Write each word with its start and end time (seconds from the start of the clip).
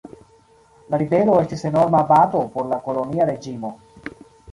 La 0.93 0.99
ribelo 1.01 1.35
estis 1.41 1.61
enorma 1.69 2.01
bato 2.13 2.41
por 2.55 2.71
la 2.71 2.81
kolonia 2.87 3.29
reĝimo. 3.31 3.75